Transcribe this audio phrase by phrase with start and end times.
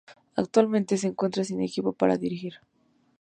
[0.35, 2.53] Actualmente se encuentra sin equipo para dirigir.